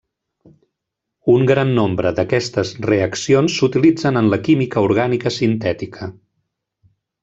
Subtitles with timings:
[1.33, 6.13] Un gran nombre d'aquestes reaccions s'utilitzen en la química orgànica sintètica.